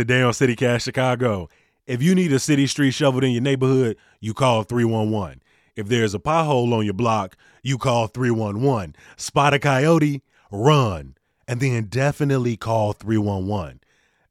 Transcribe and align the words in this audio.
Today 0.00 0.22
on 0.22 0.32
CityCast 0.32 0.80
Chicago, 0.80 1.50
if 1.86 2.02
you 2.02 2.14
need 2.14 2.32
a 2.32 2.38
city 2.38 2.66
street 2.66 2.92
shoveled 2.92 3.22
in 3.22 3.32
your 3.32 3.42
neighborhood, 3.42 3.98
you 4.18 4.32
call 4.32 4.62
311. 4.62 5.42
If 5.76 5.88
there's 5.88 6.14
a 6.14 6.18
pothole 6.18 6.72
on 6.72 6.86
your 6.86 6.94
block, 6.94 7.36
you 7.62 7.76
call 7.76 8.06
311. 8.06 8.96
Spot 9.18 9.52
a 9.52 9.58
coyote, 9.58 10.22
run. 10.50 11.16
And 11.46 11.60
then 11.60 11.84
definitely 11.84 12.56
call 12.56 12.94
311. 12.94 13.80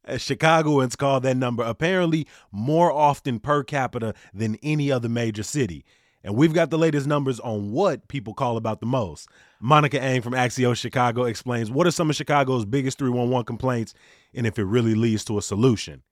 Uh, 0.07 0.11
As 0.11 0.23
Chicagoans 0.23 0.95
call 0.95 1.19
that 1.19 1.37
number 1.37 1.61
apparently 1.61 2.25
more 2.51 2.91
often 2.91 3.39
per 3.39 3.63
capita 3.63 4.15
than 4.33 4.57
any 4.63 4.91
other 4.91 5.07
major 5.07 5.43
city. 5.43 5.85
And 6.23 6.35
we've 6.35 6.53
got 6.53 6.69
the 6.69 6.77
latest 6.77 7.07
numbers 7.07 7.39
on 7.39 7.71
what 7.71 8.07
people 8.07 8.33
call 8.33 8.57
about 8.57 8.81
the 8.81 8.85
most. 8.85 9.29
Monica 9.61 10.01
Eng 10.01 10.21
from 10.21 10.33
Axios 10.33 10.75
Chicago 10.77 11.23
explains 11.23 11.71
what 11.71 11.87
are 11.87 11.91
some 11.91 12.09
of 12.09 12.15
Chicago's 12.15 12.65
biggest 12.65 12.97
311 12.97 13.45
complaints 13.45 13.93
and 14.33 14.45
if 14.45 14.59
it 14.59 14.65
really 14.65 14.95
leads 14.95 15.23
to 15.25 15.37
a 15.37 15.41
solution. 15.41 16.03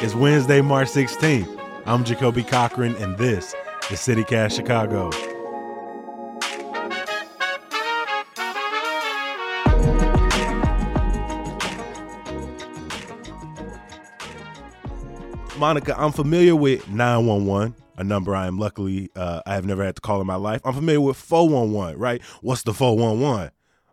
It's 0.00 0.14
Wednesday, 0.14 0.60
March 0.60 0.88
16th. 0.88 1.60
I'm 1.86 2.04
Jacoby 2.04 2.44
Cochran, 2.44 2.94
and 2.96 3.16
this 3.16 3.54
is 3.90 3.98
CityCast 3.98 4.54
Chicago. 4.54 5.10
Monica, 15.58 15.98
I'm 15.98 16.12
familiar 16.12 16.54
with 16.54 16.88
911, 16.88 17.74
a 17.98 18.04
number 18.04 18.34
I 18.34 18.46
am 18.46 18.58
luckily 18.58 19.10
uh, 19.14 19.42
I 19.44 19.54
have 19.54 19.66
never 19.66 19.84
had 19.84 19.96
to 19.96 20.00
call 20.00 20.20
in 20.20 20.26
my 20.26 20.36
life. 20.36 20.60
I'm 20.64 20.72
familiar 20.72 21.00
with 21.00 21.16
411, 21.16 21.98
right? 21.98 22.22
What's 22.40 22.62
the 22.62 22.72
411? 22.72 23.50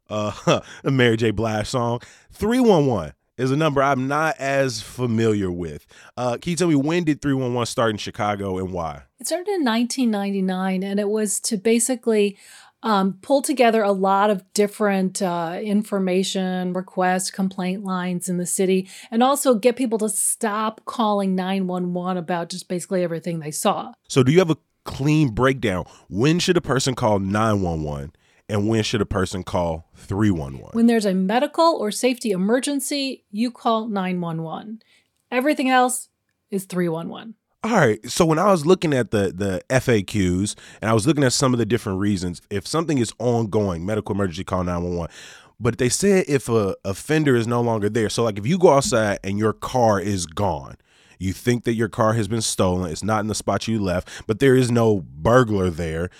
Uh, 0.09 0.61
a 0.83 0.91
Mary 0.91 1.17
J. 1.17 1.31
Blige 1.31 1.67
song. 1.67 1.99
311 2.31 3.13
is 3.37 3.51
a 3.51 3.57
number 3.57 3.81
I'm 3.81 4.07
not 4.07 4.37
as 4.37 4.81
familiar 4.81 5.51
with. 5.51 5.85
Uh, 6.15 6.37
can 6.37 6.51
you 6.51 6.55
tell 6.55 6.67
me 6.67 6.75
when 6.75 7.03
did 7.03 7.21
311 7.21 7.65
start 7.65 7.91
in 7.91 7.97
Chicago 7.97 8.57
and 8.57 8.71
why? 8.71 9.03
It 9.19 9.27
started 9.27 9.47
in 9.49 9.65
1999, 9.65 10.83
and 10.83 10.99
it 10.99 11.09
was 11.09 11.39
to 11.41 11.57
basically 11.57 12.37
um, 12.85 13.17
pull 13.23 13.41
together 13.41 13.81
a 13.81 13.91
lot 13.91 14.29
of 14.29 14.45
different 14.53 15.21
uh, 15.21 15.59
information, 15.61 16.71
requests, 16.71 17.31
complaint 17.31 17.83
lines 17.83 18.29
in 18.29 18.37
the 18.37 18.45
city, 18.45 18.87
and 19.09 19.23
also 19.23 19.55
get 19.55 19.75
people 19.75 19.97
to 19.97 20.07
stop 20.07 20.85
calling 20.85 21.35
911 21.35 22.15
about 22.15 22.49
just 22.49 22.69
basically 22.69 23.03
everything 23.03 23.39
they 23.39 23.51
saw. 23.51 23.91
So, 24.07 24.21
do 24.21 24.31
you 24.31 24.37
have 24.37 24.51
a 24.51 24.57
clean 24.85 25.29
breakdown? 25.29 25.85
When 26.09 26.37
should 26.37 26.57
a 26.57 26.61
person 26.61 26.93
call 26.93 27.19
911? 27.19 28.13
And 28.47 28.67
when 28.69 28.83
should 28.83 29.01
a 29.01 29.07
person 29.07 29.43
call 29.43 29.89
311? 29.95 30.69
When 30.73 30.85
there's 30.85 31.07
a 31.07 31.15
medical 31.15 31.77
or 31.79 31.89
safety 31.89 32.29
emergency, 32.29 33.25
you 33.31 33.49
call 33.49 33.87
911. 33.87 34.83
Everything 35.31 35.71
else 35.71 36.09
is 36.51 36.65
311. 36.65 37.33
All 37.65 37.71
right. 37.71 37.99
So 38.07 38.27
when 38.27 38.37
I 38.37 38.51
was 38.51 38.63
looking 38.63 38.93
at 38.93 39.09
the 39.09 39.33
the 39.35 39.59
FAQs 39.71 40.53
and 40.83 40.91
I 40.91 40.93
was 40.93 41.07
looking 41.07 41.23
at 41.23 41.33
some 41.33 41.51
of 41.51 41.57
the 41.57 41.65
different 41.65 41.97
reasons, 41.97 42.39
if 42.51 42.67
something 42.67 42.99
is 42.99 43.11
ongoing, 43.17 43.83
medical 43.83 44.13
emergency, 44.13 44.43
call 44.43 44.63
911. 44.63 45.11
But 45.59 45.79
they 45.79 45.89
said 45.89 46.25
if 46.27 46.47
a 46.47 46.75
offender 46.85 47.35
is 47.35 47.47
no 47.47 47.61
longer 47.61 47.89
there. 47.89 48.07
So 48.07 48.23
like 48.23 48.37
if 48.37 48.45
you 48.45 48.59
go 48.59 48.73
outside 48.73 49.17
and 49.23 49.39
your 49.39 49.51
car 49.51 49.99
is 49.99 50.27
gone, 50.27 50.77
you 51.17 51.33
think 51.33 51.63
that 51.63 51.73
your 51.73 51.89
car 51.89 52.13
has 52.13 52.27
been 52.27 52.43
stolen, 52.43 52.91
it's 52.91 53.03
not 53.03 53.21
in 53.21 53.27
the 53.27 53.33
spot 53.33 53.67
you 53.67 53.81
left, 53.81 54.09
but 54.27 54.37
there 54.37 54.55
is 54.55 54.69
no 54.69 55.01
burglar 55.01 55.71
there. 55.71 56.11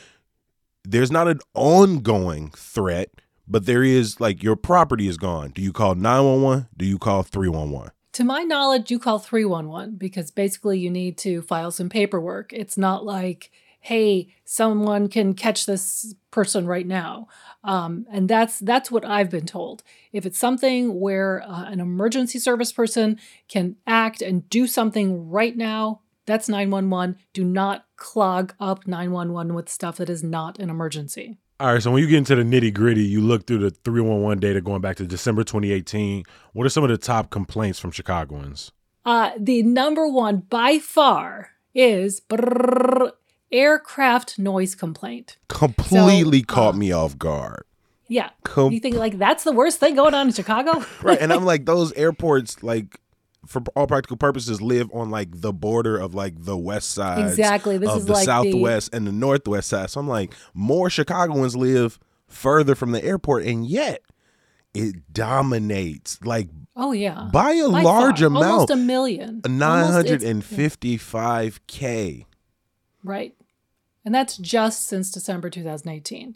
There's 0.84 1.12
not 1.12 1.28
an 1.28 1.42
ongoing 1.54 2.50
threat, 2.56 3.12
but 3.48 3.68
there 3.68 3.84
is 3.84 4.20
like 4.20 4.42
your 4.42 4.56
property 4.56 5.08
is 5.08 5.18
gone. 5.18 5.52
Do 5.52 5.62
you 5.62 5.74
call 5.74 5.94
911? 5.94 6.70
Do 6.76 6.86
you 6.88 6.98
call 6.98 7.22
311? 7.22 7.92
To 8.16 8.24
my 8.24 8.44
knowledge, 8.44 8.92
you 8.92 8.98
call 8.98 9.20
311 9.20 9.98
because 9.98 10.32
basically 10.32 10.80
you 10.80 10.90
need 10.90 11.18
to 11.18 11.42
file 11.42 11.70
some 11.70 11.90
paperwork. 11.90 12.54
It's 12.54 12.78
not 12.78 13.04
like, 13.04 13.52
hey, 13.82 14.34
someone 14.46 15.10
can 15.10 15.34
catch 15.34 15.66
this 15.66 16.16
person 16.32 16.66
right 16.66 16.88
now. 16.88 17.28
Um, 17.66 18.06
and 18.10 18.30
that's 18.30 18.60
that's 18.60 18.90
what 18.90 19.04
I've 19.04 19.30
been 19.30 19.46
told. 19.46 19.84
If 20.14 20.26
it's 20.26 20.40
something 20.40 20.98
where 20.98 21.44
uh, 21.46 21.66
an 21.66 21.82
emergency 21.82 22.40
service 22.40 22.72
person 22.72 23.20
can 23.50 23.76
act 23.86 24.22
and 24.22 24.50
do 24.50 24.66
something 24.66 25.30
right 25.30 25.58
now, 25.58 26.00
that's 26.26 26.48
911. 26.48 27.18
Do 27.34 27.44
not 27.44 27.86
clog 27.98 28.54
up 28.62 28.88
911 28.88 29.54
with 29.54 29.68
stuff 29.68 29.98
that 29.98 30.10
is 30.10 30.24
not 30.24 30.58
an 30.58 30.70
emergency. 30.70 31.38
All 31.58 31.72
right, 31.72 31.82
so 31.82 31.90
when 31.90 32.02
you 32.02 32.10
get 32.10 32.18
into 32.18 32.36
the 32.36 32.44
nitty 32.44 32.74
gritty, 32.74 33.04
you 33.04 33.22
look 33.22 33.48
through 33.48 33.60
the 33.60 33.70
311 33.72 34.40
data 34.40 34.60
going 34.60 34.82
back 34.82 34.98
to 34.98 35.06
December 35.06 35.42
2018. 35.46 36.26
What 36.52 36.66
are 36.66 36.70
some 36.70 36.84
of 36.84 36.90
the 36.90 36.98
top 36.98 37.30
complaints 37.30 37.80
from 37.80 37.92
Chicagoans? 37.92 38.74
Uh, 39.06 39.32
the 39.40 39.64
number 39.64 40.06
one 40.06 40.40
by 40.50 40.80
far 40.80 41.52
is 41.74 42.20
brrr, 42.20 43.12
aircraft 43.54 44.38
noise 44.38 44.76
complaint. 44.76 45.38
Completely 45.48 46.40
so, 46.40 46.46
caught 46.46 46.74
uh, 46.74 46.78
me 46.78 46.92
off 46.92 47.18
guard. 47.18 47.64
Yeah. 48.10 48.32
Com- 48.44 48.74
you 48.74 48.82
think 48.82 48.98
like 48.98 49.18
that's 49.18 49.46
the 49.46 49.54
worst 49.54 49.80
thing 49.80 49.96
going 49.96 50.14
on 50.14 50.28
in 50.28 50.34
Chicago? 50.34 50.84
right. 51.02 51.20
And 51.22 51.32
I'm 51.34 51.46
like, 51.46 51.66
those 51.66 51.94
airports, 51.94 52.64
like, 52.64 53.00
for 53.46 53.62
all 53.76 53.88
practical 53.88 54.18
purposes 54.18 54.62
live 54.62 54.90
on 54.94 55.10
like 55.10 55.42
the 55.42 55.54
border 55.54 55.98
of 55.98 56.14
like 56.14 56.34
the 56.38 56.58
west 56.58 56.92
side 56.92 57.26
exactly. 57.26 57.78
This 57.78 57.96
is 57.96 58.06
the 58.06 58.12
like 58.14 58.26
southwest 58.26 58.92
the... 58.92 58.98
and 58.98 59.08
the 59.08 59.12
northwest 59.12 59.70
side. 59.70 59.90
So 59.90 60.00
i'm 60.00 60.08
like 60.08 60.34
more 60.54 60.90
chicagoans 60.90 61.56
live 61.56 62.00
further 62.28 62.76
from 62.76 62.92
the 62.92 63.04
airport 63.04 63.46
and 63.46 63.66
yet 63.66 64.02
it 64.74 65.14
dominates 65.14 66.20
like 66.24 66.50
oh 66.76 66.92
yeah. 66.92 67.30
by 67.32 67.52
a 67.52 67.70
by 67.70 67.82
large 67.82 68.20
far. 68.20 68.28
amount. 68.28 68.46
almost 68.46 68.70
a 68.72 68.76
million 68.76 69.42
955k 69.42 72.26
right. 73.04 73.34
And 74.04 74.14
that's 74.14 74.38
just 74.38 74.86
since 74.88 75.10
december 75.12 75.50
2018 75.50 76.36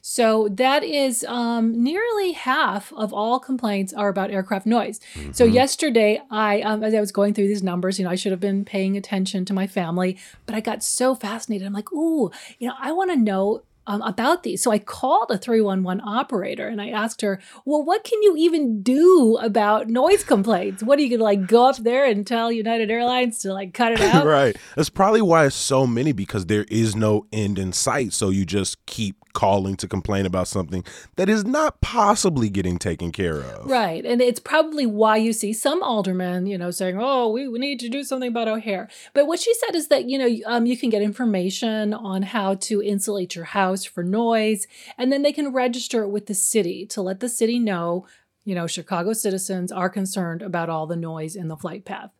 so 0.00 0.48
that 0.52 0.82
is 0.82 1.24
um, 1.24 1.82
nearly 1.82 2.32
half 2.32 2.92
of 2.94 3.12
all 3.12 3.38
complaints 3.38 3.92
are 3.92 4.08
about 4.08 4.30
aircraft 4.30 4.66
noise. 4.66 5.00
Mm-hmm. 5.14 5.32
So 5.32 5.44
yesterday, 5.44 6.20
I 6.30 6.62
um, 6.62 6.82
as 6.82 6.94
I 6.94 7.00
was 7.00 7.12
going 7.12 7.34
through 7.34 7.48
these 7.48 7.62
numbers, 7.62 7.98
you 7.98 8.04
know, 8.04 8.10
I 8.10 8.14
should 8.14 8.32
have 8.32 8.40
been 8.40 8.64
paying 8.64 8.96
attention 8.96 9.44
to 9.46 9.52
my 9.52 9.66
family, 9.66 10.18
but 10.46 10.54
I 10.54 10.60
got 10.60 10.82
so 10.82 11.14
fascinated. 11.14 11.66
I'm 11.66 11.72
like, 11.72 11.92
ooh, 11.92 12.30
you 12.58 12.68
know, 12.68 12.74
I 12.78 12.92
want 12.92 13.10
to 13.10 13.16
know 13.16 13.62
um, 13.86 14.02
about 14.02 14.44
these. 14.44 14.62
So 14.62 14.70
I 14.70 14.78
called 14.78 15.30
a 15.30 15.38
311 15.38 16.00
operator 16.06 16.68
and 16.68 16.80
I 16.80 16.90
asked 16.90 17.22
her, 17.22 17.40
well, 17.64 17.82
what 17.82 18.04
can 18.04 18.22
you 18.22 18.36
even 18.36 18.82
do 18.82 19.36
about 19.42 19.88
noise 19.88 20.22
complaints? 20.22 20.82
What 20.82 20.98
are 20.98 21.02
you 21.02 21.08
going 21.08 21.18
to 21.18 21.24
like 21.24 21.48
go 21.48 21.68
up 21.68 21.76
there 21.78 22.04
and 22.04 22.26
tell 22.26 22.52
United 22.52 22.90
Airlines 22.90 23.40
to 23.40 23.52
like 23.52 23.74
cut 23.74 23.92
it 23.92 24.00
out? 24.14 24.26
right. 24.26 24.56
That's 24.76 24.90
probably 24.90 25.22
why 25.22 25.46
it's 25.46 25.56
so 25.56 25.86
many 25.86 26.12
because 26.12 26.46
there 26.46 26.66
is 26.70 26.94
no 26.94 27.26
end 27.32 27.58
in 27.58 27.72
sight. 27.72 28.12
So 28.12 28.30
you 28.30 28.44
just 28.44 28.84
keep 28.86 29.16
calling 29.32 29.76
to 29.76 29.88
complain 29.88 30.26
about 30.26 30.48
something 30.48 30.84
that 31.16 31.28
is 31.28 31.44
not 31.44 31.80
possibly 31.80 32.48
getting 32.48 32.78
taken 32.78 33.12
care 33.12 33.40
of. 33.40 33.66
Right. 33.66 34.04
And 34.04 34.20
it's 34.20 34.40
probably 34.40 34.86
why 34.86 35.16
you 35.16 35.32
see 35.32 35.52
some 35.52 35.82
aldermen, 35.82 36.46
you 36.46 36.58
know, 36.58 36.70
saying, 36.70 36.98
oh, 37.00 37.30
we, 37.30 37.48
we 37.48 37.58
need 37.58 37.80
to 37.80 37.88
do 37.88 38.02
something 38.02 38.28
about 38.28 38.48
O'Hare. 38.48 38.88
But 39.14 39.26
what 39.26 39.40
she 39.40 39.54
said 39.54 39.74
is 39.74 39.88
that, 39.88 40.08
you 40.08 40.18
know, 40.18 40.30
um, 40.46 40.66
you 40.66 40.76
can 40.76 40.90
get 40.90 41.02
information 41.02 41.94
on 41.94 42.22
how 42.22 42.54
to 42.54 42.82
insulate 42.82 43.34
your 43.34 43.44
house 43.44 43.84
for 43.84 44.02
noise, 44.02 44.66
and 44.98 45.12
then 45.12 45.22
they 45.22 45.32
can 45.32 45.52
register 45.52 46.02
it 46.02 46.08
with 46.08 46.26
the 46.26 46.34
city 46.34 46.86
to 46.86 47.02
let 47.02 47.20
the 47.20 47.28
city 47.28 47.58
know, 47.58 48.06
you 48.44 48.54
know, 48.54 48.66
Chicago 48.66 49.12
citizens 49.12 49.70
are 49.70 49.90
concerned 49.90 50.42
about 50.42 50.70
all 50.70 50.86
the 50.86 50.96
noise 50.96 51.36
in 51.36 51.48
the 51.48 51.56
flight 51.56 51.84
path. 51.84 52.10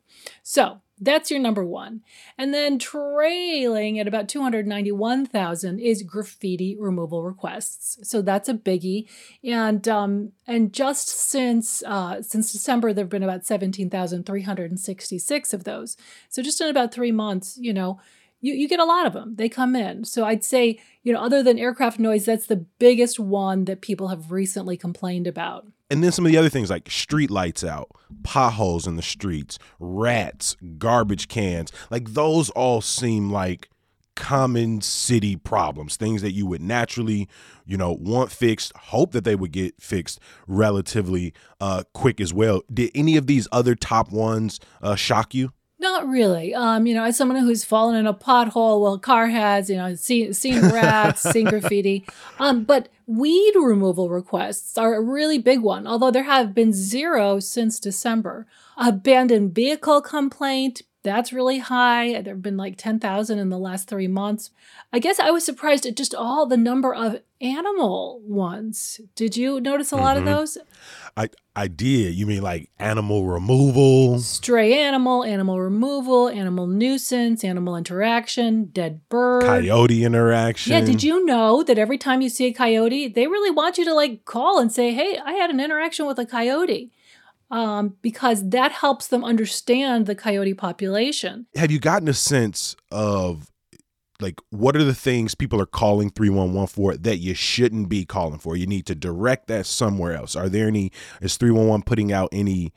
So 0.43 0.81
that's 1.01 1.31
your 1.31 1.41
number 1.41 1.65
one. 1.65 2.03
And 2.37 2.53
then 2.53 2.79
trailing 2.79 3.99
at 3.99 4.07
about 4.07 4.29
291,000 4.29 5.81
is 5.81 6.03
graffiti 6.03 6.77
removal 6.79 7.23
requests. 7.23 8.07
So 8.09 8.21
that's 8.21 8.51
a 8.51 8.55
biggie. 8.55 9.09
And 9.43 9.89
um, 9.89 10.33
and 10.47 10.71
just 10.73 11.09
since 11.09 11.83
uh, 11.85 12.23
since 12.23 12.53
December, 12.53 12.93
there 12.93 13.05
have 13.05 13.11
been 13.11 13.23
about 13.23 13.47
17,366 13.47 15.55
of 15.55 15.65
those. 15.65 15.97
So 16.29 16.43
just 16.43 16.61
in 16.61 16.69
about 16.69 16.93
three 16.93 17.13
months, 17.13 17.57
you 17.59 17.73
know, 17.73 17.99
you, 18.41 18.55
you 18.55 18.69
get 18.69 18.81
a 18.81 18.85
lot 18.85 19.07
of 19.07 19.13
them. 19.13 19.37
They 19.37 19.49
come 19.49 19.77
in. 19.77 20.05
So 20.05 20.25
I'd 20.25 20.45
say, 20.45 20.81
you 21.03 21.13
know, 21.13 21.21
other 21.21 21.43
than 21.43 21.59
aircraft 21.59 21.99
noise, 21.99 22.25
that's 22.25 22.47
the 22.47 22.57
biggest 22.57 23.19
one 23.21 23.65
that 23.67 23.81
people 23.81 24.09
have 24.09 24.33
recently 24.33 24.77
complained 24.77 25.27
about. 25.27 25.67
And 25.91 26.05
then 26.05 26.13
some 26.13 26.25
of 26.25 26.33
the 26.33 26.39
other 26.39 26.49
things 26.49 26.71
like 26.71 26.91
street 26.91 27.31
lights 27.31 27.65
out, 27.65 27.91
potholes 28.23 28.87
in 28.87 28.97
the 28.97 29.03
streets, 29.03 29.59
rats, 29.79 30.57
garbage 30.79 31.29
cans, 31.29 31.73
like 31.91 32.15
those 32.15 32.49
all 32.51 32.81
seem 32.81 33.31
like 33.31 33.69
common 34.15 34.81
city 34.83 35.35
problems, 35.35 35.97
things 35.97 36.23
that 36.23 36.33
you 36.33 36.47
would 36.47 36.61
naturally, 36.61 37.29
you 37.65 37.77
know, 37.77 37.93
want 37.93 38.31
fixed, 38.31 38.73
hope 38.77 39.13
that 39.13 39.25
they 39.25 39.35
would 39.35 39.51
get 39.51 39.75
fixed 39.81 40.21
relatively 40.47 41.33
uh, 41.61 41.83
quick 41.95 42.21
as 42.21 42.33
well. 42.33 42.63
Did 42.73 42.91
any 42.95 43.17
of 43.17 43.27
these 43.27 43.49
other 43.51 43.75
top 43.75 44.13
ones 44.13 44.61
uh, 44.83 44.95
shock 44.95 45.35
you? 45.35 45.53
No, 46.01 46.07
Not 46.07 46.11
really. 46.11 46.55
Um, 46.55 46.87
you 46.87 46.95
know, 46.95 47.05
as 47.05 47.17
someone 47.17 47.39
who's 47.39 47.65
fallen 47.65 47.97
in 47.97 48.07
a 48.07 48.15
pothole, 48.15 48.81
well, 48.81 48.99
car 48.99 49.29
has, 49.29 49.69
you 49.69 49.77
know, 49.77 49.95
seen, 49.95 50.33
seen 50.35 50.61
rats, 50.61 51.23
seen 51.23 51.45
graffiti. 51.51 52.05
Um, 52.39 52.65
but 52.65 52.89
weed 53.07 53.53
removal 53.57 54.09
requests 54.09 54.79
are 54.79 54.95
a 54.95 55.01
really 55.01 55.39
big 55.39 55.61
one, 55.61 55.87
although 55.87 56.11
there 56.11 56.23
have 56.23 56.55
been 56.55 56.73
zero 56.73 57.41
since 57.41 57.79
December. 57.81 58.47
Abandoned 58.77 59.55
vehicle 59.55 60.01
complaint, 60.01 60.83
that's 61.03 61.33
really 61.33 61.59
high. 61.59 62.21
There 62.23 62.35
have 62.35 62.43
been 62.43 62.57
like 62.57 62.77
10,000 62.77 63.39
in 63.39 63.49
the 63.49 63.59
last 63.59 63.89
three 63.89 64.09
months. 64.09 64.51
I 64.93 64.99
guess 64.99 65.19
I 65.19 65.31
was 65.31 65.45
surprised 65.45 65.87
at 65.87 65.97
just 65.97 66.15
all 66.15 66.47
the 66.47 66.57
number 66.57 66.95
of 66.95 67.21
animal 67.41 68.21
ones. 68.25 69.01
Did 69.15 69.37
you 69.37 69.61
notice 69.61 69.93
a 69.93 69.97
lot 69.97 70.17
Mhm. 70.17 70.21
of 70.21 70.25
those? 70.27 70.59
I 71.17 71.29
I 71.57 71.67
did. 71.69 72.15
You 72.15 72.27
mean 72.27 72.43
like 72.43 72.71
animal 72.79 73.27
removal? 73.27 74.19
Stray 74.21 74.73
animal, 74.79 75.25
animal 75.25 75.61
removal, 75.61 76.29
animal 76.29 76.67
nuisance, 76.67 77.43
animal 77.45 77.77
interaction, 77.77 78.67
dead 78.73 79.01
bird. 79.09 79.43
Coyote 79.43 80.05
interaction. 80.05 80.73
Yeah, 80.73 80.81
did 80.83 81.03
you 81.03 81.25
know 81.27 81.63
that 81.65 81.77
every 81.79 81.99
time 81.99 82.23
you 82.23 82.29
see 82.29 82.47
a 82.47 82.53
coyote, 82.53 83.09
they 83.09 83.27
really 83.27 83.51
want 83.51 83.79
you 83.79 83.85
to 83.85 83.95
like 83.95 84.25
call 84.25 84.59
and 84.59 84.73
say, 84.73 84.93
"Hey, 84.95 85.19
I 85.19 85.33
had 85.33 85.51
an 85.51 85.61
interaction 85.61 86.07
with 86.07 86.19
a 86.19 86.25
coyote," 86.27 86.91
um, 87.51 87.97
because 88.03 88.51
that 88.51 88.73
helps 88.73 89.09
them 89.09 89.25
understand 89.25 90.07
the 90.07 90.15
coyote 90.15 90.55
population. 90.55 91.47
Have 91.57 91.71
you 91.71 91.79
gotten 91.79 92.09
a 92.09 92.15
sense 92.15 92.77
of 92.91 93.51
like 94.21 94.39
what 94.51 94.77
are 94.77 94.85
the 94.85 94.95
things 94.95 95.35
people 95.35 95.61
are 95.61 95.67
calling 95.67 96.11
311 96.11 96.67
for 96.69 96.95
that 96.95 97.19
you 97.19 97.35
shouldn't 97.35 97.89
be 97.89 98.05
calling 98.05 98.39
for? 98.39 98.57
You 98.57 98.67
need 98.67 98.87
to 98.87 98.95
direct 98.95 99.49
that 99.49 99.67
somewhere 99.67 100.15
else. 100.15 100.37
Are 100.37 100.49
there 100.49 100.69
any 100.69 100.93
is 101.21 101.37
311 101.37 101.83
putting 101.83 102.13
out 102.13 102.29
any 102.33 102.73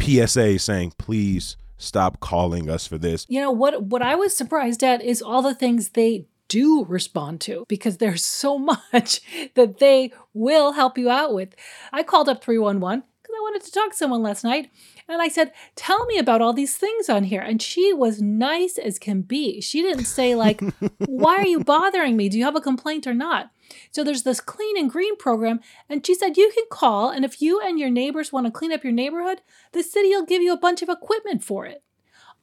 PSA 0.00 0.58
saying 0.58 0.94
please 0.98 1.56
stop 1.78 2.20
calling 2.20 2.68
us 2.68 2.86
for 2.86 2.98
this? 2.98 3.26
You 3.28 3.40
know 3.40 3.52
what? 3.52 3.82
What 3.84 4.02
I 4.02 4.14
was 4.14 4.36
surprised 4.36 4.82
at 4.82 5.02
is 5.02 5.22
all 5.22 5.42
the 5.42 5.54
things 5.54 5.90
they 5.90 6.26
do 6.48 6.84
respond 6.84 7.40
to 7.40 7.64
because 7.68 7.96
there's 7.96 8.24
so 8.24 8.58
much 8.92 9.20
that 9.54 9.78
they 9.78 10.12
will 10.34 10.72
help 10.72 10.98
you 10.98 11.08
out 11.08 11.32
with. 11.32 11.54
I 11.92 12.02
called 12.02 12.28
up 12.28 12.42
311 12.42 12.82
because 12.92 13.00
I 13.00 13.11
wanted 13.42 13.64
to 13.64 13.72
talk 13.72 13.90
to 13.90 13.96
someone 13.96 14.22
last 14.22 14.44
night. 14.44 14.70
And 15.08 15.20
I 15.20 15.28
said, 15.28 15.52
Tell 15.76 16.06
me 16.06 16.18
about 16.18 16.40
all 16.40 16.52
these 16.52 16.76
things 16.76 17.08
on 17.08 17.24
here. 17.24 17.40
And 17.40 17.60
she 17.60 17.92
was 17.92 18.22
nice 18.22 18.78
as 18.78 18.98
can 18.98 19.22
be. 19.22 19.60
She 19.60 19.82
didn't 19.82 20.04
say, 20.04 20.34
like, 20.34 20.62
why 21.06 21.36
are 21.36 21.46
you 21.46 21.60
bothering 21.60 22.16
me? 22.16 22.28
Do 22.28 22.38
you 22.38 22.44
have 22.44 22.56
a 22.56 22.60
complaint 22.60 23.06
or 23.06 23.14
not? 23.14 23.50
So 23.90 24.04
there's 24.04 24.22
this 24.22 24.40
clean 24.40 24.76
and 24.78 24.90
green 24.90 25.16
program. 25.16 25.60
And 25.88 26.06
she 26.06 26.14
said, 26.14 26.36
You 26.36 26.50
can 26.54 26.64
call. 26.70 27.10
And 27.10 27.24
if 27.24 27.42
you 27.42 27.60
and 27.60 27.78
your 27.78 27.90
neighbors 27.90 28.32
want 28.32 28.46
to 28.46 28.52
clean 28.52 28.72
up 28.72 28.84
your 28.84 28.92
neighborhood, 28.92 29.42
the 29.72 29.82
city 29.82 30.08
will 30.10 30.26
give 30.26 30.42
you 30.42 30.52
a 30.52 30.58
bunch 30.58 30.82
of 30.82 30.88
equipment 30.88 31.44
for 31.44 31.66
it. 31.66 31.82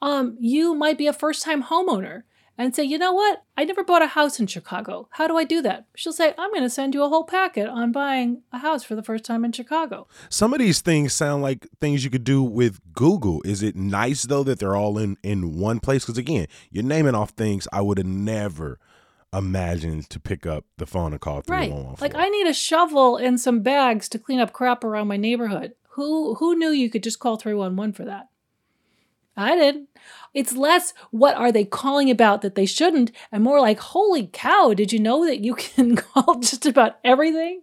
Um, 0.02 0.36
you 0.40 0.74
might 0.74 0.98
be 0.98 1.06
a 1.06 1.12
first 1.12 1.42
time 1.42 1.64
homeowner 1.64 2.22
and 2.60 2.76
say, 2.76 2.84
you 2.84 2.98
know 2.98 3.14
what? 3.14 3.42
I 3.56 3.64
never 3.64 3.82
bought 3.82 4.02
a 4.02 4.08
house 4.08 4.38
in 4.38 4.46
Chicago. 4.46 5.08
How 5.12 5.26
do 5.26 5.38
I 5.38 5.44
do 5.44 5.62
that? 5.62 5.86
She'll 5.94 6.12
say, 6.12 6.34
I'm 6.36 6.50
going 6.50 6.62
to 6.62 6.68
send 6.68 6.94
you 6.94 7.02
a 7.02 7.08
whole 7.08 7.24
packet 7.24 7.68
on 7.68 7.90
buying 7.90 8.42
a 8.52 8.58
house 8.58 8.84
for 8.84 8.94
the 8.94 9.02
first 9.02 9.24
time 9.24 9.46
in 9.46 9.52
Chicago. 9.52 10.06
Some 10.28 10.52
of 10.52 10.58
these 10.58 10.82
things 10.82 11.14
sound 11.14 11.42
like 11.42 11.66
things 11.80 12.04
you 12.04 12.10
could 12.10 12.24
do 12.24 12.42
with 12.42 12.80
Google. 12.92 13.40
Is 13.46 13.62
it 13.62 13.76
nice 13.76 14.24
though 14.24 14.42
that 14.42 14.58
they're 14.58 14.76
all 14.76 14.98
in 14.98 15.16
in 15.22 15.58
one 15.58 15.80
place? 15.80 16.04
Because 16.04 16.18
again, 16.18 16.46
you're 16.70 16.84
naming 16.84 17.14
off 17.14 17.30
things 17.30 17.66
I 17.72 17.80
would 17.80 17.96
have 17.96 18.06
never 18.06 18.78
imagined 19.32 20.10
to 20.10 20.20
pick 20.20 20.44
up 20.44 20.64
the 20.76 20.86
phone 20.86 21.12
and 21.12 21.20
call 21.20 21.42
Right. 21.48 21.72
Like. 22.00 22.14
I 22.14 22.28
need 22.28 22.46
a 22.46 22.52
shovel 22.52 23.16
and 23.16 23.40
some 23.40 23.60
bags 23.60 24.08
to 24.10 24.18
clean 24.18 24.40
up 24.40 24.52
crap 24.52 24.84
around 24.84 25.08
my 25.08 25.16
neighborhood. 25.16 25.72
Who 25.94 26.34
who 26.34 26.56
knew 26.56 26.70
you 26.70 26.90
could 26.90 27.02
just 27.02 27.20
call 27.20 27.36
311 27.36 27.92
for 27.94 28.04
that? 28.04 28.29
I 29.40 29.56
did. 29.56 29.86
It's 30.34 30.52
less 30.52 30.92
what 31.10 31.34
are 31.34 31.50
they 31.50 31.64
calling 31.64 32.10
about 32.10 32.42
that 32.42 32.56
they 32.56 32.66
shouldn't 32.66 33.10
and 33.32 33.42
more 33.42 33.58
like 33.58 33.80
holy 33.80 34.28
cow, 34.30 34.74
did 34.74 34.92
you 34.92 34.98
know 34.98 35.24
that 35.24 35.40
you 35.40 35.54
can 35.54 35.96
call 35.96 36.40
just 36.40 36.66
about 36.66 36.98
everything? 37.04 37.62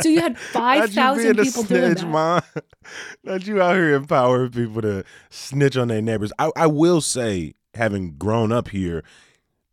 So 0.00 0.08
you 0.08 0.20
had 0.20 0.36
5,000 0.38 1.36
people 1.36 1.62
doing 1.62 1.94
that. 1.94 2.08
Mom. 2.08 2.42
Not 3.22 3.46
you 3.46 3.62
out 3.62 3.76
here 3.76 3.94
empowering 3.94 4.50
people 4.50 4.82
to 4.82 5.04
snitch 5.30 5.76
on 5.76 5.86
their 5.88 6.02
neighbors. 6.02 6.32
I, 6.38 6.50
I 6.56 6.66
will 6.66 7.00
say, 7.00 7.54
having 7.78 8.16
grown 8.18 8.52
up 8.52 8.68
here, 8.68 9.02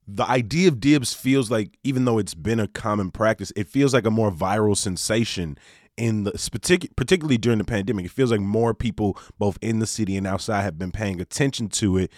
the 0.07 0.27
idea 0.29 0.67
of 0.67 0.79
dibs 0.79 1.13
feels 1.13 1.51
like, 1.51 1.77
even 1.83 2.05
though 2.05 2.17
it's 2.17 2.35
been 2.35 2.59
a 2.59 2.67
common 2.67 3.11
practice, 3.11 3.51
it 3.55 3.67
feels 3.67 3.93
like 3.93 4.05
a 4.05 4.11
more 4.11 4.31
viral 4.31 4.77
sensation 4.77 5.57
in 5.97 6.23
the 6.23 6.31
partic- 6.31 6.95
particularly 6.95 7.37
during 7.37 7.57
the 7.57 7.65
pandemic. 7.65 8.05
It 8.05 8.11
feels 8.11 8.31
like 8.31 8.39
more 8.39 8.73
people, 8.73 9.17
both 9.37 9.57
in 9.61 9.79
the 9.79 9.87
city 9.87 10.15
and 10.15 10.27
outside, 10.27 10.61
have 10.61 10.77
been 10.77 10.91
paying 10.91 11.19
attention 11.19 11.69
to 11.69 11.97
it, 11.97 12.11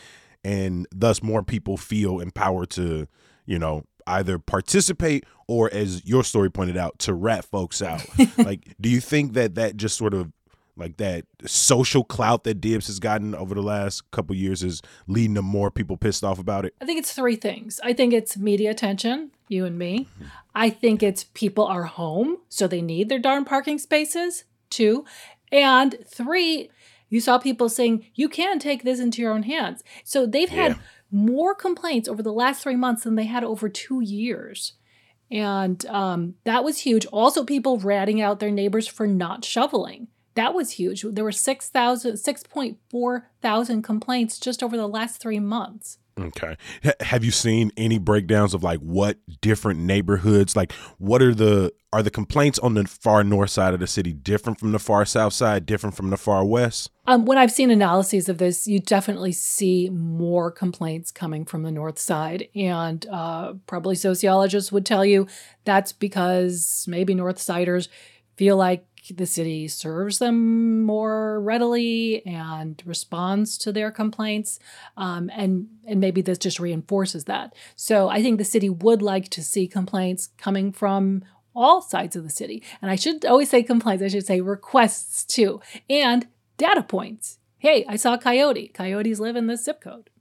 and 0.44 0.88
thus 0.94 1.24
more 1.24 1.44
people 1.44 1.78
feel 1.78 2.20
empowered 2.20 2.70
to, 2.72 3.08
you 3.46 3.60
know, 3.60 3.84
either 4.06 4.40
participate 4.40 5.26
or, 5.48 5.70
as 5.74 6.06
your 6.06 6.24
story 6.24 6.50
pointed 6.50 6.78
out, 6.78 7.00
to 7.00 7.14
rat 7.14 7.46
folks 7.46 7.82
out. 7.82 8.06
like, 8.38 8.76
do 8.80 8.90
you 8.90 9.00
think 9.00 9.34
that 9.34 9.56
that 9.56 9.78
just 9.78 9.98
sort 9.98 10.14
of 10.14 10.32
like 10.78 10.98
that 10.98 11.26
social 11.46 12.04
clout 12.04 12.44
that 12.44 12.62
Dibs 12.62 12.88
has 12.88 13.00
gotten 13.00 13.34
over 13.36 13.56
the 13.56 13.62
last 13.62 14.10
couple 14.12 14.36
years 14.36 14.64
is 14.64 14.82
leading 15.08 15.36
to 15.36 15.42
more 15.42 15.72
people 15.72 15.98
pissed 15.98 16.24
off 16.24 16.40
about 16.40 16.66
it? 16.66 16.76
I 16.82 16.86
think 16.86 17.00
it's 17.00 17.14
three 17.14 17.36
things. 17.36 17.80
I 17.84 17.94
think 17.94 18.14
it's 18.14 18.38
media 18.38 18.72
attention, 18.72 19.32
you 19.48 19.66
and 19.66 19.78
me. 19.78 20.08
I 20.56 20.70
think 20.70 21.02
it's 21.04 21.26
people 21.34 21.66
are 21.66 21.84
home, 21.84 22.38
so 22.50 22.68
they 22.68 22.82
need 22.82 23.10
their 23.10 23.20
darn 23.20 23.44
parking 23.46 23.80
spaces, 23.80 24.44
two. 24.70 25.06
And 25.52 25.96
three, 26.06 26.70
you 27.10 27.20
saw 27.22 27.38
people 27.38 27.70
saying, 27.70 28.06
you 28.16 28.28
can 28.30 28.60
take 28.60 28.84
this 28.84 29.00
into 29.00 29.22
your 29.22 29.32
own 29.34 29.44
hands. 29.44 29.84
So 30.04 30.26
they've 30.26 30.50
had 30.50 30.74
Yeah. 30.74 30.78
more 31.10 31.56
complaints 31.56 32.10
over 32.10 32.22
the 32.22 32.34
last 32.34 32.62
three 32.62 32.76
months 32.76 33.04
than 33.04 33.16
they 33.16 33.26
had 33.26 33.44
over 33.44 33.70
two 33.70 34.02
years. 34.02 34.74
And 35.30 35.86
um, 35.88 36.36
that 36.46 36.64
was 36.64 36.80
huge. 36.80 37.06
Also, 37.08 37.44
people 37.44 37.78
ratting 37.80 38.22
out 38.22 38.40
their 38.40 38.52
neighbors 38.52 38.88
for 38.88 39.06
not 39.08 39.44
shoveling. 39.44 40.08
That 40.38 40.54
was 40.54 40.72
huge. 40.72 41.02
There 41.02 41.24
were 41.24 41.32
6,000, 41.32 42.14
6.4 42.14 43.24
thousand 43.42 43.82
complaints 43.82 44.40
just 44.40 44.62
over 44.62 44.78
the 44.78 44.88
last 44.88 45.20
three 45.20 45.40
months. 45.40 45.98
Okay. 46.20 46.56
H- 46.84 46.94
have 47.02 47.24
you 47.24 47.32
seen 47.32 47.72
any 47.76 47.98
breakdowns 47.98 48.54
of 48.54 48.64
like 48.64 48.80
what 48.80 49.18
different 49.42 49.80
neighborhoods 49.80 50.56
like 50.56 50.72
what 50.98 51.22
are 51.22 51.34
the 51.34 51.72
are 51.94 52.04
the 52.04 52.12
complaints 52.12 52.60
on 52.60 52.76
the 52.76 52.86
far 52.86 53.24
north 53.24 53.50
side 53.50 53.74
of 53.74 53.80
the 53.80 53.88
city 53.88 54.14
different 54.14 54.60
from 54.60 54.74
the 54.74 54.80
far 54.80 55.06
south 55.06 55.34
side, 55.34 55.66
different 55.66 55.96
from 55.96 56.12
the 56.12 56.18
far 56.18 56.46
west? 56.46 56.92
Um, 57.08 57.26
when 57.26 57.40
I've 57.40 57.52
seen 57.52 57.72
analyses 57.72 58.30
of 58.30 58.38
this, 58.38 58.68
you 58.68 58.80
definitely 58.80 59.32
see 59.32 59.90
more 59.90 60.52
complaints 60.52 61.12
coming 61.12 61.46
from 61.46 61.64
the 61.64 61.72
north 61.72 61.98
side. 61.98 62.50
And 62.56 63.06
uh, 63.12 63.54
probably 63.66 63.96
sociologists 63.96 64.72
would 64.72 64.86
tell 64.86 65.06
you 65.06 65.26
that's 65.66 65.94
because 65.94 66.86
maybe 66.88 67.16
north 67.16 67.40
siders 67.40 67.90
feel 68.36 68.58
like 68.58 68.86
the 69.16 69.26
city 69.26 69.68
serves 69.68 70.20
them 70.20 70.84
more 70.84 71.40
readily 71.42 72.26
and 72.26 72.82
responds 72.86 73.58
to 73.60 73.72
their 73.72 73.92
complaints. 73.92 74.60
Um, 74.96 75.30
and, 75.34 75.68
and 75.88 76.00
maybe 76.00 76.22
this 76.22 76.38
just 76.38 76.60
reinforces 76.60 77.26
that. 77.26 77.54
So 77.76 78.10
I 78.10 78.22
think 78.22 78.38
the 78.38 78.46
city 78.46 78.70
would 78.70 79.02
like 79.02 79.30
to 79.30 79.44
see 79.44 79.68
complaints 79.68 80.30
coming 80.38 80.72
from 80.72 81.24
all 81.56 81.82
sides 81.82 82.16
of 82.16 82.24
the 82.24 82.30
city. 82.30 82.64
And 82.82 82.92
I 82.92 82.96
should 82.96 83.26
always 83.26 83.50
say 83.50 83.64
complaints, 83.64 84.04
I 84.04 84.10
should 84.10 84.26
say 84.26 84.42
requests 84.42 85.24
too, 85.24 85.62
and 85.90 86.28
data 86.58 86.84
points. 86.84 87.40
Hey, 87.58 87.84
I 87.88 87.96
saw 87.96 88.14
a 88.14 88.20
coyote. 88.20 88.68
Coyotes 88.70 89.20
live 89.20 89.36
in 89.36 89.48
this 89.48 89.64
zip 89.64 89.82
code. 89.82 90.12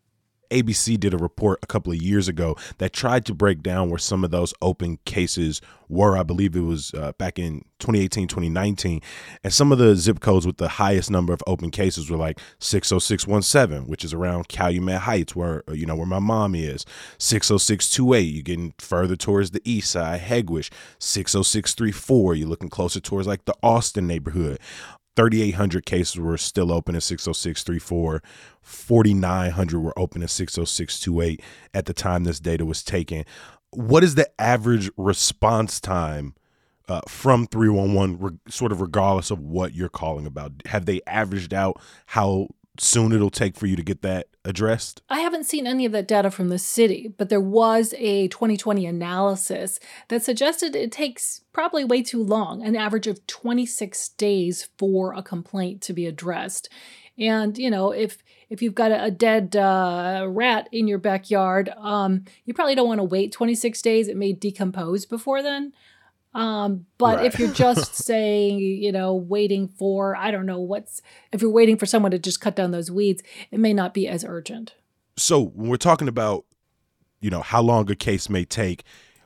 ABC 0.50 0.98
did 0.98 1.14
a 1.14 1.18
report 1.18 1.58
a 1.62 1.66
couple 1.66 1.92
of 1.92 2.00
years 2.00 2.28
ago 2.28 2.56
that 2.78 2.92
tried 2.92 3.24
to 3.26 3.34
break 3.34 3.62
down 3.62 3.90
where 3.90 3.98
some 3.98 4.24
of 4.24 4.30
those 4.30 4.54
open 4.62 4.98
cases 5.04 5.60
were. 5.88 6.16
I 6.16 6.22
believe 6.22 6.56
it 6.56 6.60
was 6.60 6.92
uh, 6.94 7.12
back 7.18 7.38
in 7.38 7.64
2018, 7.78 8.28
2019. 8.28 9.00
And 9.44 9.52
some 9.52 9.72
of 9.72 9.78
the 9.78 9.94
zip 9.96 10.20
codes 10.20 10.46
with 10.46 10.56
the 10.56 10.68
highest 10.68 11.10
number 11.10 11.32
of 11.32 11.42
open 11.46 11.70
cases 11.70 12.10
were 12.10 12.16
like 12.16 12.40
60617, 12.58 13.88
which 13.88 14.04
is 14.04 14.12
around 14.12 14.48
Calumet 14.48 15.02
Heights, 15.02 15.36
where, 15.36 15.62
uh, 15.68 15.72
you 15.72 15.86
know, 15.86 15.96
where 15.96 16.06
my 16.06 16.18
mom 16.18 16.54
is. 16.54 16.84
60628, 17.18 18.20
you're 18.20 18.42
getting 18.42 18.74
further 18.78 19.16
towards 19.16 19.50
the 19.50 19.62
east 19.64 19.90
side, 19.90 20.20
Hegewisch. 20.20 20.70
60634, 20.98 22.34
you're 22.34 22.48
looking 22.48 22.68
closer 22.68 23.00
towards 23.00 23.26
like 23.26 23.44
the 23.44 23.54
Austin 23.62 24.06
neighborhood. 24.06 24.58
3,800 25.16 25.86
cases 25.86 26.18
were 26.18 26.38
still 26.38 26.72
open 26.72 26.94
at 26.94 27.02
60634. 27.02 28.22
4,900 28.60 29.80
were 29.80 29.98
open 29.98 30.22
at 30.22 30.30
60628 30.30 31.42
at 31.74 31.86
the 31.86 31.94
time 31.94 32.24
this 32.24 32.40
data 32.40 32.64
was 32.64 32.82
taken. 32.82 33.24
What 33.70 34.04
is 34.04 34.14
the 34.14 34.28
average 34.40 34.90
response 34.96 35.80
time 35.80 36.34
uh, 36.88 37.00
from 37.08 37.46
311, 37.46 38.18
re- 38.18 38.38
sort 38.48 38.72
of 38.72 38.80
regardless 38.80 39.30
of 39.30 39.40
what 39.40 39.74
you're 39.74 39.88
calling 39.88 40.26
about? 40.26 40.52
Have 40.66 40.86
they 40.86 41.00
averaged 41.06 41.52
out 41.52 41.80
how 42.06 42.48
soon 42.78 43.12
it'll 43.12 43.30
take 43.30 43.56
for 43.56 43.66
you 43.66 43.76
to 43.76 43.82
get 43.82 44.02
that 44.02 44.28
addressed? 44.46 45.02
I 45.10 45.20
haven't 45.20 45.44
seen 45.44 45.66
any 45.66 45.84
of 45.84 45.92
that 45.92 46.08
data 46.08 46.30
from 46.30 46.48
the 46.48 46.58
city, 46.58 47.12
but 47.16 47.28
there 47.28 47.40
was 47.40 47.92
a 47.98 48.28
2020 48.28 48.86
analysis 48.86 49.78
that 50.08 50.22
suggested 50.22 50.74
it 50.74 50.92
takes 50.92 51.42
probably 51.52 51.84
way 51.84 52.02
too 52.02 52.22
long, 52.22 52.62
an 52.64 52.76
average 52.76 53.06
of 53.06 53.26
26 53.26 54.10
days 54.10 54.68
for 54.78 55.12
a 55.12 55.22
complaint 55.22 55.82
to 55.82 55.92
be 55.92 56.06
addressed. 56.06 56.68
And 57.18 57.56
you 57.58 57.70
know, 57.70 57.92
if 57.92 58.22
if 58.48 58.62
you've 58.62 58.74
got 58.74 58.92
a, 58.92 59.10
dead 59.10 59.56
uh, 59.56 60.26
rat 60.28 60.68
in 60.70 60.86
your 60.86 60.98
backyard, 60.98 61.68
um, 61.78 62.24
you 62.44 62.54
probably 62.54 62.76
don't 62.76 62.86
want 62.86 63.00
to 63.00 63.04
wait 63.04 63.32
26 63.32 63.82
days. 63.82 64.06
It 64.06 64.16
may 64.16 64.32
decompose 64.32 65.04
before 65.04 65.42
then. 65.42 65.72
Um, 66.36 66.84
but 66.98 67.16
right. 67.16 67.24
if 67.24 67.38
you're 67.38 67.50
just 67.50 67.94
saying, 68.04 68.58
you 68.58 68.92
know, 68.92 69.14
waiting 69.14 69.68
for, 69.68 70.14
I 70.14 70.30
don't 70.30 70.44
know 70.44 70.60
what's, 70.60 71.00
if 71.32 71.40
you're 71.40 71.50
waiting 71.50 71.78
for 71.78 71.86
someone 71.86 72.10
to 72.10 72.18
just 72.18 72.42
cut 72.42 72.54
down 72.54 72.72
those 72.72 72.90
weeds, 72.90 73.22
it 73.50 73.58
may 73.58 73.72
not 73.72 73.94
be 73.94 74.06
as 74.06 74.22
urgent. 74.22 74.74
So 75.16 75.42
when 75.42 75.70
we're 75.70 75.78
talking 75.78 76.08
about, 76.08 76.44
you 77.22 77.30
know, 77.30 77.40
how 77.40 77.62
long 77.62 77.90
a 77.90 77.94
case 77.94 78.28
may 78.28 78.44
take, 78.44 78.84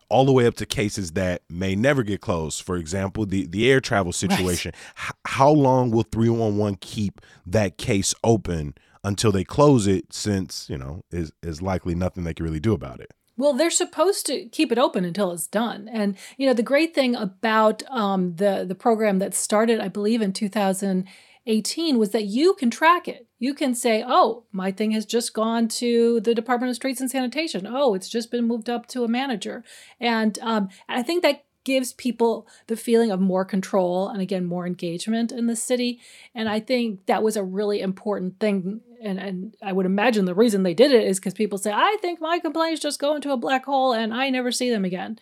all 0.09 0.25
the 0.25 0.33
way 0.33 0.47
up 0.47 0.55
to 0.55 0.67
cases 0.67 1.13
that 1.13 1.43
may 1.49 1.75
never 1.75 2.05
get 2.05 2.21
closed. 2.21 2.63
For 2.63 2.77
example, 2.77 3.27
the, 3.27 3.45
the 3.47 3.69
air 3.69 3.81
travel 3.81 4.13
situation. 4.13 4.73
Right. 4.73 5.09
H- 5.09 5.15
how 5.25 5.51
long 5.51 5.91
will 5.91 6.05
311 6.05 6.79
keep 6.81 7.21
that 7.45 7.77
case 7.77 8.15
open 8.23 8.75
until 9.03 9.33
they 9.33 9.43
close 9.43 9.89
it 9.89 10.13
since, 10.13 10.69
you 10.71 10.79
know, 10.79 11.03
is, 11.11 11.33
is 11.43 11.61
likely 11.61 11.97
nothing 11.97 12.23
they 12.23 12.35
can 12.35 12.45
really 12.45 12.61
do 12.61 12.73
about 12.73 13.01
it? 13.01 13.13
Well, 13.37 13.55
they're 13.55 13.71
supposed 13.71 14.27
to 14.27 14.47
keep 14.47 14.71
it 14.71 14.79
open 14.79 15.05
until 15.05 15.33
it's 15.33 15.47
done. 15.47 15.89
And 15.91 16.17
you 16.37 16.47
know, 16.47 16.53
the 16.53 16.63
great 16.63 16.95
thing 16.95 17.15
about 17.15 17.83
um, 17.89 18.37
the 18.37 18.65
the 18.69 18.75
program 18.75 19.19
that 19.19 19.35
started, 19.35 19.81
I 19.81 19.89
believe, 19.89 20.21
in 20.21 20.33
2018, 20.33 21.99
was 21.99 22.11
that 22.11 22.25
you 22.25 22.55
can 22.55 22.71
track 22.71 23.09
it. 23.09 23.27
You 23.39 23.55
can 23.55 23.75
say, 23.75 24.05
"Oh, 24.07 24.45
my 24.53 24.71
thing 24.71 24.91
has 24.93 25.07
just 25.07 25.33
gone 25.33 25.69
to 25.69 26.21
the 26.21 26.35
Department 26.35 26.71
of 26.71 26.77
Streets 26.77 27.01
and 27.01 27.11
Sanitation. 27.11 27.67
Oh, 27.67 27.95
it's 27.95 28.09
just 28.11 28.31
been 28.31 28.47
moved 28.47 28.69
up 28.69 28.87
to 28.89 29.05
a 29.05 29.09
manager." 29.09 29.65
And 29.99 30.39
um, 30.43 30.69
I 30.89 31.03
think 31.03 31.23
that 31.23 31.45
gives 31.73 31.93
people 31.93 32.47
the 32.67 32.77
feeling 32.77 33.11
of 33.11 33.21
more 33.21 33.45
control 33.45 34.09
and 34.09 34.21
again 34.21 34.45
more 34.45 34.67
engagement 34.67 35.33
in 35.33 35.47
the 35.47 35.57
city 35.57 36.01
and 36.35 36.49
i 36.49 36.59
think 36.59 37.07
that 37.07 37.23
was 37.23 37.37
a 37.37 37.43
really 37.43 37.81
important 37.81 38.39
thing 38.39 38.81
and, 39.03 39.19
and 39.19 39.57
I 39.63 39.73
would 39.73 39.87
imagine 39.87 40.27
the 40.27 40.35
reason 40.35 40.63
they 40.63 40.75
did 40.75 40.93
it 40.93 41.07
is 41.07 41.19
because 41.19 41.35
people 41.35 41.59
say, 41.59 41.73
I 41.73 41.97
think 42.03 42.21
my 42.21 42.39
complaints 42.39 42.83
just 42.83 43.01
go 43.01 43.15
into 43.15 43.33
a 43.33 43.37
black 43.37 43.65
hole 43.65 43.93
and 43.93 44.13
I 44.13 44.29
never 44.29 44.53
see 44.53 44.71
them 44.71 44.85
again. 44.85 45.19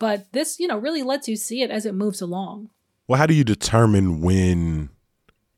But 0.00 0.32
this, 0.32 0.58
you 0.58 0.66
know, 0.66 0.78
really 0.78 1.02
lets 1.02 1.28
you 1.28 1.36
see 1.36 1.62
it 1.62 1.70
as 1.70 1.86
it 1.86 1.94
moves 1.94 2.20
along. 2.20 2.70
Well, 3.06 3.18
how 3.18 3.26
do 3.26 3.34
you 3.34 3.44
determine 3.44 4.20
when 4.20 4.90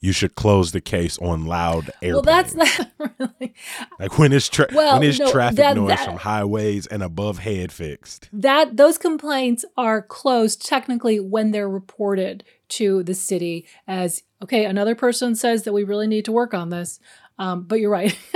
you 0.03 0.13
should 0.13 0.35
close 0.35 0.73
the 0.73 0.81
case 0.81 1.17
on 1.19 1.47
loud 1.47 1.91
airplanes? 2.03 2.13
Well, 2.13 2.23
that's 2.23 2.55
not 2.55 2.91
really 3.19 3.55
like 3.99 4.19
when 4.19 4.33
is 4.33 4.49
tra- 4.49 4.67
well, 4.75 4.99
when 4.99 5.09
is 5.09 5.19
no, 5.19 5.31
traffic 5.31 5.59
that, 5.59 5.77
noise 5.77 5.91
that, 5.91 6.05
from 6.05 6.17
highways 6.17 6.87
and 6.89 7.03
above 7.03 7.39
head 7.39 7.73
fixed. 7.73 8.29
That 8.33 8.77
those 8.77 8.99
complaints 8.99 9.65
are 9.79 10.03
closed 10.03 10.67
technically 10.67 11.21
when 11.21 11.53
they're 11.53 11.69
reported 11.69 12.45
to 12.71 13.03
the 13.05 13.15
city 13.15 13.67
as 13.87 14.25
okay. 14.43 14.65
Another 14.65 14.97
person 14.97 15.37
says 15.37 15.63
that 15.63 15.73
we 15.73 15.85
really 15.85 16.09
need 16.09 16.25
to 16.25 16.33
work 16.33 16.53
on 16.53 16.71
this. 16.71 16.99
Um, 17.39 17.65
but 17.65 17.81
you're 17.81 17.91
right. 17.91 18.17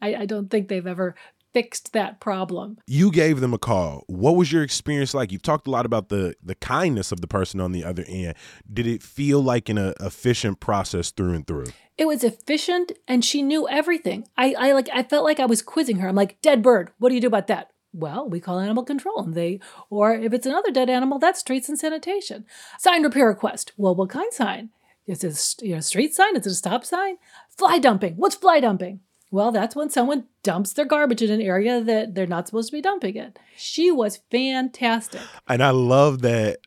I, 0.00 0.14
I 0.14 0.26
don't 0.26 0.50
think 0.50 0.68
they've 0.68 0.86
ever 0.86 1.14
fixed 1.52 1.92
that 1.92 2.20
problem. 2.20 2.78
You 2.86 3.10
gave 3.10 3.40
them 3.40 3.54
a 3.54 3.58
call. 3.58 4.04
What 4.06 4.36
was 4.36 4.52
your 4.52 4.62
experience 4.62 5.14
like? 5.14 5.32
You've 5.32 5.42
talked 5.42 5.66
a 5.66 5.70
lot 5.70 5.86
about 5.86 6.08
the 6.08 6.34
the 6.42 6.54
kindness 6.54 7.12
of 7.12 7.20
the 7.20 7.26
person 7.26 7.60
on 7.60 7.72
the 7.72 7.84
other 7.84 8.04
end. 8.08 8.34
Did 8.72 8.86
it 8.86 9.02
feel 9.02 9.42
like 9.42 9.68
an 9.68 9.78
uh, 9.78 9.92
efficient 10.00 10.60
process 10.60 11.10
through 11.10 11.34
and 11.34 11.46
through? 11.46 11.66
It 11.98 12.06
was 12.06 12.24
efficient, 12.24 12.92
and 13.06 13.24
she 13.24 13.42
knew 13.42 13.68
everything. 13.68 14.26
I, 14.36 14.54
I 14.58 14.72
like. 14.72 14.88
I 14.92 15.02
felt 15.02 15.24
like 15.24 15.40
I 15.40 15.46
was 15.46 15.62
quizzing 15.62 15.98
her. 15.98 16.08
I'm 16.08 16.16
like, 16.16 16.40
dead 16.40 16.62
bird. 16.62 16.90
What 16.98 17.10
do 17.10 17.14
you 17.14 17.20
do 17.20 17.26
about 17.26 17.46
that? 17.48 17.70
Well, 17.94 18.26
we 18.26 18.40
call 18.40 18.58
animal 18.58 18.84
control, 18.84 19.22
and 19.22 19.34
they, 19.34 19.60
or 19.90 20.14
if 20.14 20.32
it's 20.32 20.46
another 20.46 20.70
dead 20.70 20.88
animal, 20.88 21.18
that's 21.18 21.40
streets 21.40 21.68
and 21.68 21.78
sanitation. 21.78 22.46
Sign 22.78 23.02
repair 23.02 23.26
request. 23.26 23.72
Well, 23.76 23.94
what 23.94 24.08
kind 24.08 24.32
sign? 24.32 24.70
Is 25.06 25.24
it 25.24 25.32
a 25.32 25.66
you 25.66 25.74
know, 25.74 25.80
street 25.80 26.14
sign? 26.14 26.36
Is 26.36 26.46
it 26.46 26.52
a 26.52 26.54
stop 26.54 26.84
sign? 26.84 27.16
Fly 27.50 27.78
dumping. 27.78 28.14
What's 28.14 28.36
fly 28.36 28.60
dumping? 28.60 29.00
Well, 29.30 29.50
that's 29.50 29.74
when 29.74 29.88
someone 29.88 30.26
dumps 30.42 30.74
their 30.74 30.84
garbage 30.84 31.22
in 31.22 31.30
an 31.30 31.40
area 31.40 31.80
that 31.80 32.14
they're 32.14 32.26
not 32.26 32.46
supposed 32.46 32.68
to 32.68 32.76
be 32.76 32.82
dumping 32.82 33.16
it. 33.16 33.38
She 33.56 33.90
was 33.90 34.20
fantastic. 34.30 35.22
And 35.48 35.62
I 35.62 35.70
love 35.70 36.20
that. 36.22 36.58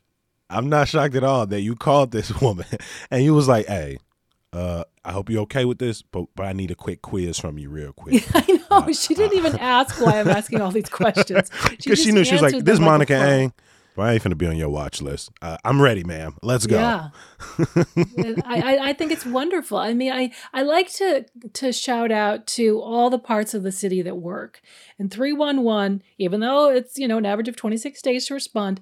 I'm 0.50 0.68
not 0.68 0.88
shocked 0.88 1.14
at 1.14 1.24
all 1.24 1.46
that 1.46 1.60
you 1.60 1.76
called 1.76 2.10
this 2.10 2.40
woman 2.40 2.66
and 3.10 3.22
you 3.22 3.34
was 3.34 3.48
like, 3.48 3.66
hey, 3.66 3.98
uh, 4.52 4.84
I 5.04 5.12
hope 5.12 5.30
you're 5.30 5.42
okay 5.42 5.64
with 5.64 5.78
this, 5.78 6.02
but, 6.02 6.26
but 6.34 6.46
I 6.46 6.52
need 6.52 6.70
a 6.70 6.74
quick 6.74 7.02
quiz 7.02 7.38
from 7.38 7.58
you 7.58 7.70
real 7.70 7.92
quick. 7.92 8.24
I 8.34 8.52
know. 8.52 8.66
Uh, 8.70 8.92
she 8.92 9.14
didn't 9.14 9.38
even 9.38 9.56
ask 9.60 10.00
why 10.00 10.18
I'm 10.18 10.28
asking 10.28 10.60
all 10.60 10.72
these 10.72 10.88
questions. 10.88 11.50
Because 11.70 11.98
she, 11.98 12.06
she, 12.06 12.12
knew 12.12 12.24
she 12.24 12.32
was 12.32 12.42
like, 12.42 12.64
this 12.64 12.80
Monica 12.80 13.52
I 14.02 14.12
ain't 14.12 14.22
finna 14.22 14.36
be 14.36 14.46
on 14.46 14.56
your 14.56 14.68
watch 14.68 15.00
list. 15.00 15.30
Uh, 15.40 15.56
I'm 15.64 15.80
ready, 15.80 16.04
ma'am. 16.04 16.36
Let's 16.42 16.66
go. 16.66 16.76
Yeah, 16.76 17.08
I, 18.44 18.78
I 18.80 18.92
think 18.92 19.12
it's 19.12 19.26
wonderful. 19.26 19.78
I 19.78 19.94
mean, 19.94 20.12
I 20.12 20.32
I 20.52 20.62
like 20.62 20.92
to 20.94 21.26
to 21.54 21.72
shout 21.72 22.10
out 22.10 22.46
to 22.48 22.80
all 22.80 23.10
the 23.10 23.18
parts 23.18 23.54
of 23.54 23.62
the 23.62 23.72
city 23.72 24.02
that 24.02 24.16
work. 24.16 24.60
And 24.98 25.10
three 25.10 25.32
one 25.32 25.62
one, 25.62 26.02
even 26.18 26.40
though 26.40 26.70
it's 26.70 26.98
you 26.98 27.08
know 27.08 27.18
an 27.18 27.26
average 27.26 27.48
of 27.48 27.56
26 27.56 28.02
days 28.02 28.26
to 28.26 28.34
respond, 28.34 28.80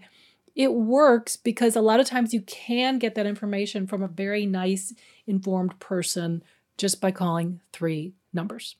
it 0.55 0.73
works 0.73 1.37
because 1.37 1.77
a 1.77 1.81
lot 1.81 2.01
of 2.01 2.07
times 2.07 2.33
you 2.33 2.43
can 2.43 2.99
get 2.99 3.15
that 3.15 3.27
information 3.27 3.87
from 3.87 4.03
a 4.03 4.09
very 4.09 4.47
nice, 4.47 4.93
informed 5.27 5.79
person 5.81 6.43
just 6.77 7.01
by 7.01 7.11
calling 7.11 7.61
three 7.73 8.15
numbers. 8.33 8.77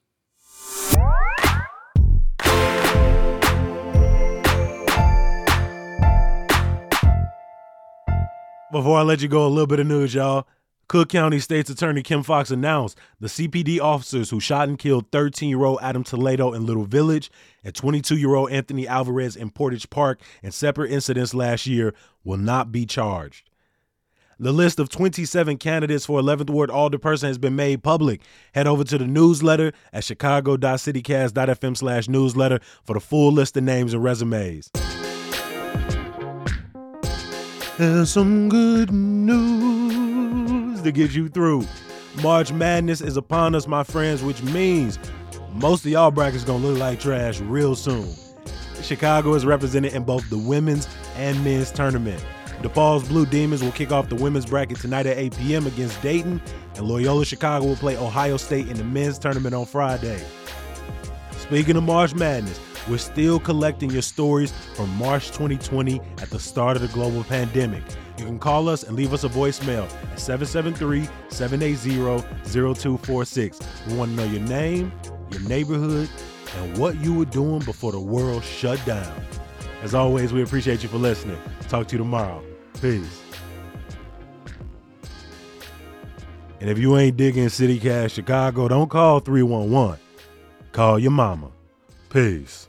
Before 8.75 8.99
I 8.99 9.03
let 9.03 9.23
you 9.23 9.29
go, 9.29 9.47
a 9.47 9.49
little 9.49 9.69
bit 9.69 9.79
of 9.79 9.87
news, 9.87 10.17
y'all. 10.17 10.49
Cook 10.89 11.11
County 11.11 11.39
State's 11.39 11.71
Attorney 11.71 12.03
Kim 12.03 12.25
Foxx 12.25 12.51
announced 12.51 12.99
the 13.21 13.29
CPD 13.29 13.79
officers 13.79 14.31
who 14.31 14.41
shot 14.41 14.69
and 14.69 14.77
killed 14.77 15.13
13 15.13 15.49
year 15.49 15.63
old 15.63 15.79
Adam 15.81 16.03
Toledo 16.03 16.53
in 16.53 16.67
Little 16.67 16.85
Village 16.85 17.31
and 17.63 17.73
22 17.73 18.17
year 18.17 18.35
old 18.35 18.51
Anthony 18.51 18.89
Alvarez 18.89 19.37
in 19.37 19.51
Portage 19.51 19.89
Park 19.91 20.21
in 20.43 20.51
separate 20.51 20.91
incidents 20.91 21.35
last 21.35 21.69
year 21.69 21.95
will 22.25 22.37
not 22.37 22.73
be 22.73 22.85
charged. 22.85 23.49
The 24.41 24.51
list 24.51 24.81
of 24.81 24.89
27 24.89 25.57
candidates 25.59 26.07
for 26.07 26.21
11th 26.21 26.51
Ward 26.51 26.71
Alderperson 26.71 27.29
has 27.29 27.39
been 27.39 27.55
made 27.55 27.85
public. 27.85 28.23
Head 28.57 28.67
over 28.67 28.83
to 28.83 28.99
the 28.99 29.07
newsletter 29.07 29.73
at 29.93 30.03
chicago.citycast.fm 30.03 31.77
slash 31.77 32.09
newsletter 32.09 32.59
for 32.83 32.95
the 32.95 33.01
full 33.01 33.31
list 33.31 33.57
of 33.57 33.63
names 33.63 33.95
and 33.95 34.03
resumes. 34.03 34.73
There's 37.77 38.13
some 38.13 38.49
good 38.49 38.93
news 38.93 40.81
to 40.83 40.93
get 40.93 41.11
you 41.11 41.29
through. 41.29 41.67
March 42.23 42.53
Madness 42.53 43.01
is 43.01 43.17
upon 43.17 43.57
us, 43.57 43.67
my 43.67 43.83
friends, 43.83 44.23
which 44.23 44.41
means 44.45 44.97
most 45.55 45.85
of 45.85 45.91
y'all 45.91 46.13
brackets 46.13 46.45
gonna 46.45 46.65
look 46.65 46.79
like 46.79 47.01
trash 47.01 47.41
real 47.41 47.75
soon. 47.75 48.09
Chicago 48.81 49.35
is 49.35 49.45
represented 49.45 49.93
in 49.93 50.05
both 50.05 50.29
the 50.31 50.39
women's 50.39 50.87
and 51.17 51.43
men's 51.43 51.73
tournament. 51.73 52.25
DePaul's 52.63 53.09
Blue 53.09 53.27
Demons 53.27 53.61
will 53.61 53.73
kick 53.73 53.91
off 53.91 54.09
the 54.09 54.15
women's 54.15 54.47
bracket 54.47 54.79
tonight 54.79 55.07
at 55.07 55.19
8 55.19 55.37
p.m. 55.37 55.67
against 55.67 56.01
Dayton, 56.01 56.41
and 56.77 56.87
Loyola 56.87 57.25
Chicago 57.25 57.67
will 57.67 57.75
play 57.75 57.97
Ohio 57.97 58.37
State 58.37 58.69
in 58.69 58.77
the 58.77 58.85
men's 58.85 59.19
tournament 59.19 59.53
on 59.53 59.67
Friday. 59.67 60.23
Speaking 61.39 61.77
of 61.77 61.83
March 61.83 62.15
Madness, 62.15 62.61
We're 62.89 62.99
still 62.99 63.41
collecting 63.41 63.91
your 63.91 64.03
stories 64.03 64.53
from 64.75 64.91
March 64.97 65.29
2020 65.29 66.01
at 66.21 66.29
the 66.29 66.39
start 66.39 66.77
of 66.77 66.83
the 66.83 66.89
global 66.89 67.25
pandemic. 67.25 67.83
You 68.19 68.27
can 68.27 68.39
call 68.39 68.69
us 68.69 68.83
and 68.83 68.95
leave 68.95 69.15
us 69.15 69.25
a 69.25 69.29
voicemail 69.29 69.85
at 70.13 70.21
773 70.21 71.09
780 71.31 71.97
0246. 72.45 73.61
We 73.89 73.95
want 73.95 74.11
to 74.11 74.17
know 74.17 74.31
your 74.31 74.43
name, 74.43 74.93
your 75.31 75.41
neighborhood, 75.43 76.11
and 76.59 76.77
what 76.77 76.97
you 77.01 77.15
were 77.15 77.25
doing 77.25 77.61
before 77.61 77.93
the 77.93 78.01
world 78.01 78.45
shut 78.45 78.85
down. 78.85 79.15
As 79.83 79.95
always, 79.95 80.33
we 80.33 80.43
appreciate 80.43 80.83
you 80.83 80.89
for 80.91 80.99
listening. 80.99 81.39
Talk 81.69 81.89
to 81.89 81.93
you 81.93 81.99
tomorrow. 81.99 82.45
Peace. 82.81 83.23
And 86.61 86.71
if 86.71 86.79
you 86.79 86.97
ain't 86.97 87.17
digging 87.17 87.49
City 87.49 87.81
Cast 87.81 88.15
Chicago, 88.15 88.69
don't 88.69 88.89
call 88.89 89.21
311. 89.21 89.99
Call 90.73 90.99
your 90.99 91.11
mama. 91.11 91.51
Peace. 92.11 92.69